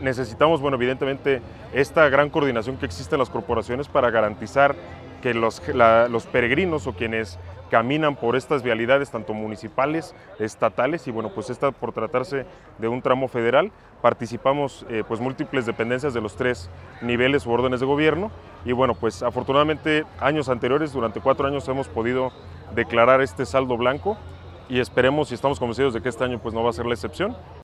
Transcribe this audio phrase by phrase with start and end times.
[0.00, 1.42] Necesitamos, bueno, evidentemente,
[1.74, 4.74] esta gran coordinación que existe en las corporaciones para garantizar
[5.20, 7.38] que los, la, los peregrinos o quienes
[7.70, 12.46] caminan por estas vialidades, tanto municipales, estatales, y bueno, pues esta por tratarse
[12.78, 16.70] de un tramo federal, participamos eh, pues múltiples dependencias de los tres
[17.02, 18.30] niveles u órdenes de gobierno,
[18.64, 22.32] y bueno, pues afortunadamente años anteriores, durante cuatro años hemos podido
[22.74, 24.16] declarar este saldo blanco,
[24.68, 26.94] y esperemos y estamos convencidos de que este año pues no va a ser la
[26.94, 27.36] excepción.